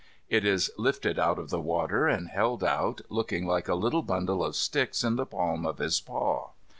It 0.29 0.43
is 0.43 0.71
lifted 0.79 1.19
out 1.19 1.37
of 1.37 1.51
the 1.51 1.61
water 1.61 2.07
and 2.07 2.27
held 2.27 2.63
out, 2.63 3.01
looking 3.09 3.45
like 3.45 3.67
a 3.67 3.75
little 3.75 4.01
bundle 4.01 4.43
of 4.43 4.55
sticks 4.55 5.03
in 5.03 5.15
the 5.15 5.27
palm 5.27 5.63
of 5.63 5.77
his 5.77 5.99
paw. 6.01 6.53